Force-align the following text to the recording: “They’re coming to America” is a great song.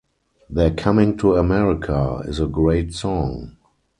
“They’re 0.49 0.73
coming 0.75 1.15
to 1.19 1.35
America” 1.35 2.23
is 2.25 2.39
a 2.39 2.47
great 2.47 2.91
song. 2.95 3.57